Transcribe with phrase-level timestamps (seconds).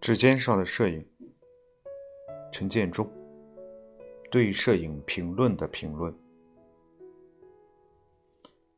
[0.00, 1.04] 指尖上的摄影，
[2.50, 3.06] 陈建中
[4.30, 6.14] 对摄影评论的评论。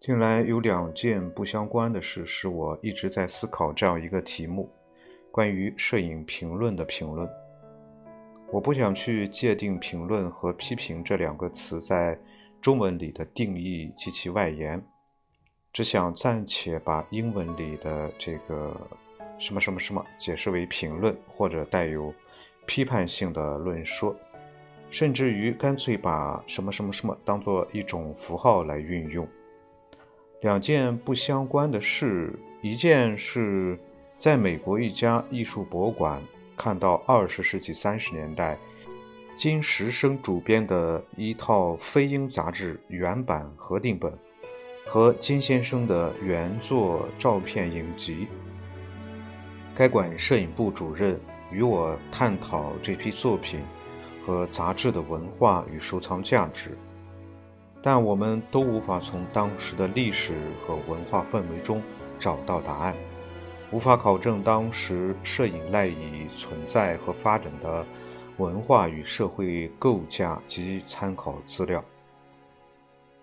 [0.00, 4.70] 近来有两件不相关的事，使我一直在思考这样一个题目：
[5.30, 7.28] 关于摄影评论的评论。
[8.50, 12.18] 我不想去界定“评论”和“批评”这两个词在
[12.62, 14.82] 中文里的定义及其外延。
[15.70, 18.74] 只想暂且把英文里的这个
[19.40, 22.14] 什么什么什么解释为评论，或者带有
[22.66, 24.14] 批判性的论说，
[24.90, 29.26] 甚至于干脆把什么什么什么当做一种符号来运用。
[30.42, 33.78] 两件不相关的事，一件是
[34.18, 36.22] 在美国一家艺术博物馆
[36.56, 38.58] 看到二十世纪三十年代
[39.34, 44.12] 金石生主编的一套飞鹰杂志原版核定本。
[44.86, 48.26] 和金先生的原作照片影集。
[49.80, 51.18] 该馆摄影部主任
[51.50, 53.60] 与我探讨这批作品
[54.22, 56.76] 和杂志的文化与收藏价值，
[57.82, 61.82] 但我们都无法从当时的历史和文化氛围中
[62.18, 62.94] 找到答案，
[63.70, 67.82] 无法考证当时摄影赖以存在和发展的
[68.36, 71.82] 文化与社会构架及参考资料。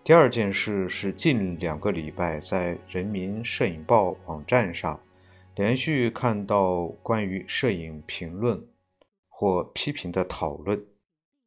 [0.03, 4.99] 第二件事是近两个礼拜在人民摄影报网站上
[5.57, 8.63] 连续看到关于摄影评论
[9.27, 10.79] 或批评的讨论，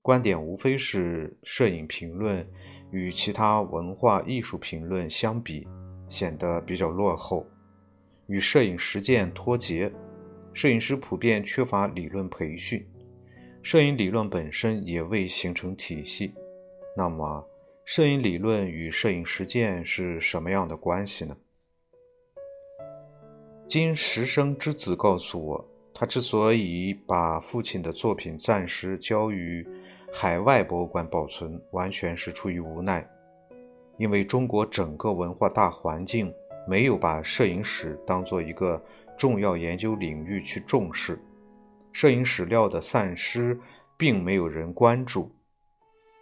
[0.03, 2.45] 观点无非是摄影评论
[2.91, 5.65] 与其他文化艺术评论相比
[6.09, 7.47] 显得比较落后，
[8.27, 9.93] 与摄影实践脱节，
[10.53, 12.85] 摄影师普遍缺乏理论培训，
[13.63, 16.35] 摄影理论本身也未形成体系。
[16.97, 17.47] 那么？
[17.85, 21.37] 摄影理论与摄影实践是什么样的关系呢？
[23.71, 25.65] 金石生之子告诉我，
[25.95, 29.65] 他之所以把父亲的作品暂时交于
[30.13, 33.09] 海外博物馆保存，完全是出于无奈，
[33.97, 36.35] 因为中国整个文化大环境
[36.67, 38.83] 没有把摄影史当做一个
[39.17, 41.17] 重要研究领域去重视，
[41.93, 43.57] 摄影史料的散失
[43.97, 45.31] 并没有人关注。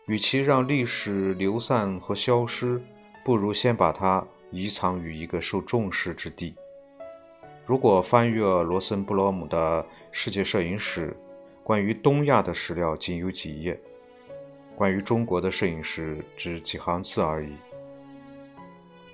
[0.06, 2.78] 与其让历史流散和消失，
[3.24, 6.54] 不如先把它遗藏于一个受重视之地。
[7.68, 11.10] 如果翻阅罗森布罗姆的《世界摄影史》，
[11.62, 13.78] 关于东亚的史料仅有几页，
[14.74, 17.52] 关于中国的摄影史只几行字而已。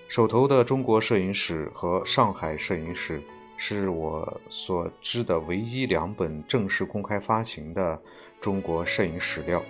[0.06, 3.18] 手头的《中国摄影史》和《上海摄影史》
[3.56, 8.00] 是我所知的唯一两本正式公开发行的
[8.40, 9.60] 中国摄影史料。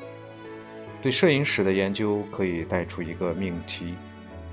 [1.00, 3.94] 对摄影史的研究可以带出一个命题：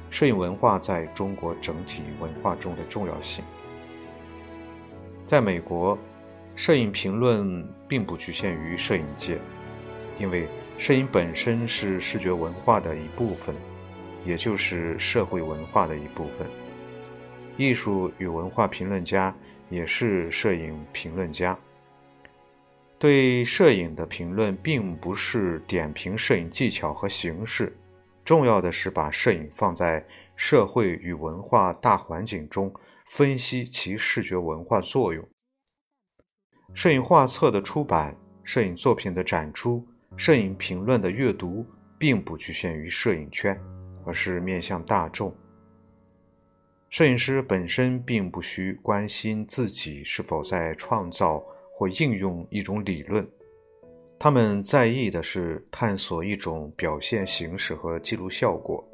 [0.10, 3.44] 摄影文化在中国整体文化中的重要性。
[5.32, 5.98] 在美国，
[6.58, 9.40] 摄影评论并不局限于摄影界，
[10.20, 10.46] 因为
[10.78, 13.56] 摄影本身是视觉文化的一部分，
[14.26, 16.46] 也就是社会文化的一部分。
[17.56, 19.34] 艺术与文化评论家
[19.70, 21.58] 也是摄影评论家。
[23.00, 27.74] 对摄影的评论并不是点评摄影技巧和形式，
[28.26, 30.06] 重要的是把摄影放在
[30.36, 32.70] 社会与文化大环境中，
[33.12, 35.28] 分析其视觉文化作用。
[36.74, 39.86] 摄影画册的出版、摄影作品的展出、
[40.16, 41.66] 摄影评论的阅读，
[42.00, 43.60] 并不局限于摄影圈，
[44.06, 45.36] 而是面向大众。
[46.90, 51.44] 摄影师本身并不需关心自己是否在创造。
[51.74, 53.28] 或应用一种理论，
[54.20, 58.88] 他们在意的是探索一种表现形式和记录效果。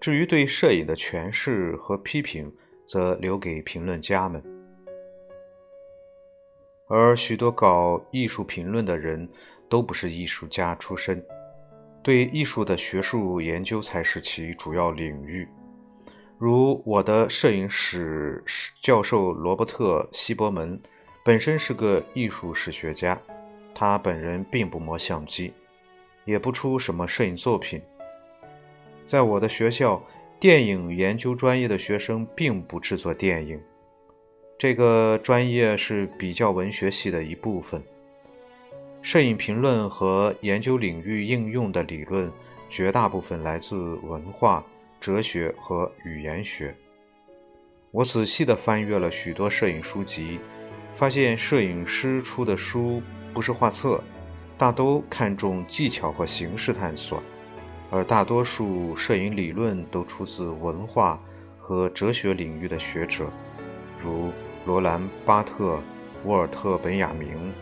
[0.00, 2.52] 至于对摄影的诠释和批评，
[2.88, 4.42] 则留给评论家们。
[6.88, 9.28] 而许多搞艺术评论的人
[9.68, 11.24] 都不是艺术家出身，
[12.02, 15.46] 对艺术的学术研究才是其主要领域。
[16.38, 18.42] 如我的摄影史
[18.82, 20.80] 教授罗伯特·希伯门。
[21.24, 23.20] 本身是个艺术史学家，
[23.74, 25.52] 他本人并不摸相机，
[26.24, 27.82] 也不出什么摄影作品。
[29.06, 30.02] 在我的学校，
[30.40, 33.60] 电影研究专业的学生并不制作电影，
[34.56, 37.82] 这个专业是比较文学系的一部分。
[39.02, 42.30] 摄影评论和研究领域应用的理论，
[42.68, 43.74] 绝大部分来自
[44.04, 44.64] 文化、
[45.00, 46.72] 哲学和语言学。
[47.90, 50.38] 我仔细地翻阅了许多摄影书籍。
[50.94, 53.00] 发现摄影师出的书
[53.32, 54.02] 不是画册，
[54.56, 57.22] 大都看重技巧和形式探索，
[57.90, 61.18] 而大多数摄影理论都出自文化
[61.58, 63.30] 和哲学领域的学者，
[63.98, 64.30] 如
[64.66, 65.80] 罗兰·巴特、
[66.24, 67.52] 沃尔特·本雅明、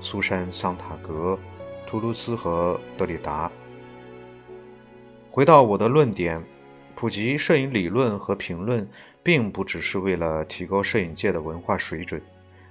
[0.00, 1.38] 苏珊·桑塔格、
[1.86, 3.50] 图卢斯和德里达。
[5.30, 6.44] 回到我的论点，
[6.94, 8.86] 普及摄影理论和评论，
[9.22, 12.20] 并不只是为了提高摄影界的文化水准，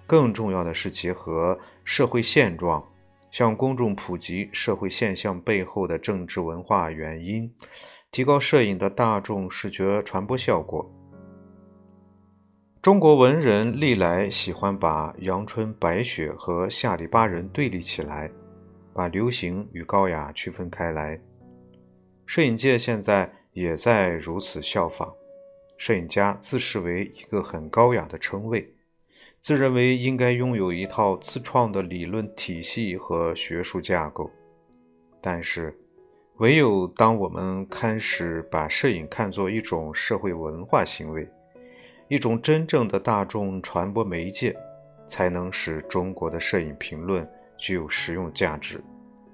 [0.05, 2.83] 更重要的是结合社会现状，
[3.31, 7.51] 向公众普及社会现象背后的政治文化原因，
[8.11, 10.91] 提高摄影的大众视觉传播效果。
[12.81, 18.31] 中国文人历来喜欢把阳春白雪和下里巴人对立起来，
[18.93, 21.19] 把流行与高雅区分开来。
[22.25, 25.13] 摄影界现在也在如此效仿，
[25.77, 28.73] 摄影家自视为一个很高雅的称谓，
[29.41, 34.29] 自认为应该拥有一套自创的理论体系和学术架构。
[35.21, 35.77] 但是，
[36.37, 41.27] 唯有当我们开始把摄影看作一种社会文化行为，
[42.07, 44.55] 一种真正的大众传播媒介，
[45.07, 47.27] 才能使中国的摄影评论
[47.57, 48.81] 具有实用价值，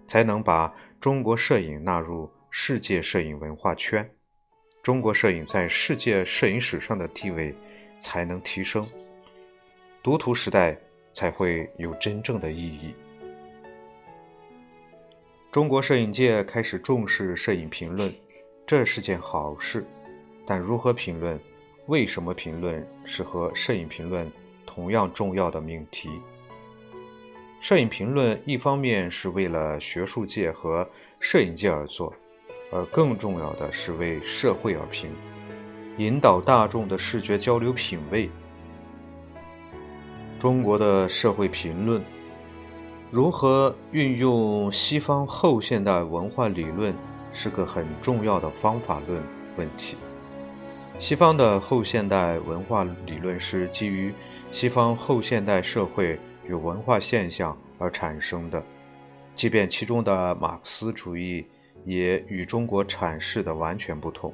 [0.07, 2.29] 才能把中国摄影纳入。
[2.57, 4.09] 世界摄影文化圈，
[4.81, 7.53] 中国摄影在世界摄影史上的地位
[7.99, 8.87] 才能提升，
[10.05, 10.79] 读图时代
[11.15, 12.93] 才会有真正的意义。
[15.51, 18.13] 中国摄影界开始重视摄影评论，
[18.67, 19.83] 这是件好事。
[20.45, 21.39] 但如何评论，
[21.87, 24.31] 为什么评论，是和摄影评论
[24.63, 26.21] 同样重要的命题。
[27.59, 30.87] 摄影评论一方面是为了学术界和
[31.19, 32.13] 摄影界而做。
[32.71, 35.09] 而更重要的是为社会而评，
[35.97, 38.29] 引导大众的视觉交流品味。
[40.45, 41.99] 中国的社会评论
[43.09, 46.93] 如何运用西方后现代文化理论，
[47.33, 49.19] 是个很重要的方法论
[49.57, 49.97] 问题。
[50.99, 54.13] 西方的后现代文化理论是基于
[54.51, 58.63] 西方后现代社会与文化现象而产生的，
[59.33, 61.43] 即便其中的马克思主义。
[61.85, 64.31] 也与中国阐释的完全不同。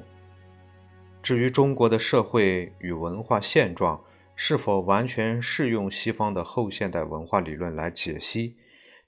[1.22, 3.98] 至于中国的社会与文化现状
[4.44, 8.56] 是否完全适用西方的后现代文化理论来解析，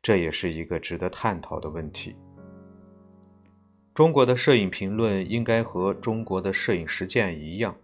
[0.00, 2.14] 这也是一个值得探讨的问题。
[3.92, 7.76] 中国的摄影评论应该和中国的摄影实践一样，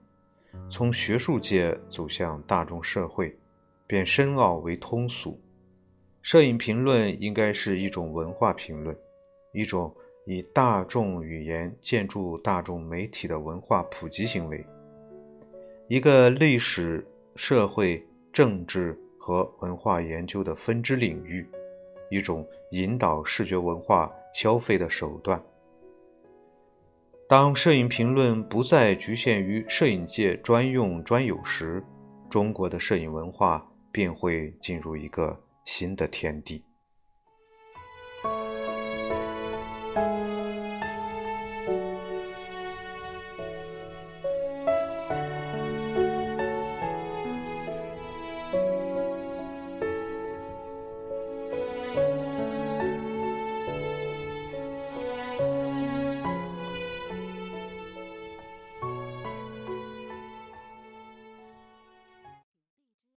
[0.70, 3.36] 从学术界走向大众社会，
[3.84, 5.36] 变深奥为通俗。
[6.22, 8.96] 摄影评论应该是一种文化评论，
[9.52, 9.92] 一种。
[10.26, 14.64] 以大众语言建筑大众媒体的文化普及行为，
[15.88, 17.04] 一个历史、
[17.42, 21.48] 社会、政治和文化研究的分支领域，
[22.10, 25.42] 一种引导视觉文化消费的手段。
[27.26, 31.82] 当摄影评论不再局限于摄影界专用专有时，
[32.28, 36.62] 中国的摄影文化便会进入一个新的天地。